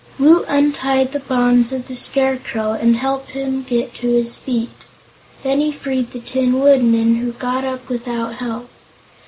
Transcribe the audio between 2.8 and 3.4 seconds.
helped